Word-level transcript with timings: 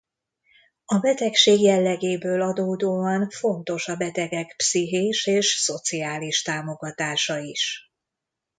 A 0.85 0.97
betegség 0.99 1.59
jellegéből 1.59 2.41
adódóan 2.41 3.29
fontos 3.29 3.87
a 3.87 3.95
betegek 3.95 4.53
pszichés 4.57 5.25
és 5.27 5.45
szociális 5.51 6.41
támogatása 6.41 7.39
is. 7.39 7.91